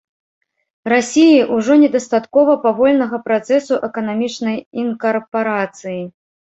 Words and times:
Расіі 0.93 1.35
ўжо 1.57 1.77
недастаткова 1.83 2.57
павольнага 2.65 3.23
працэсу 3.31 3.73
эканамічнай 3.93 4.63
інкарпарацыі. 4.85 6.01